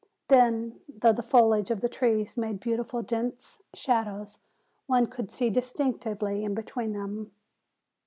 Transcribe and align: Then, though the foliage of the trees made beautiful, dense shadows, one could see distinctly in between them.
Then, 0.29 0.79
though 0.89 1.11
the 1.13 1.21
foliage 1.21 1.69
of 1.69 1.81
the 1.81 1.87
trees 1.87 2.35
made 2.35 2.59
beautiful, 2.59 3.03
dense 3.03 3.61
shadows, 3.75 4.39
one 4.87 5.05
could 5.05 5.31
see 5.31 5.51
distinctly 5.51 6.43
in 6.43 6.55
between 6.55 6.93
them. 6.93 7.31